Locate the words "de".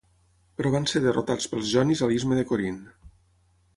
2.41-2.47